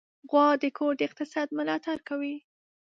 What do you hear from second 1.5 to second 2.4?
ملاتړ کوي.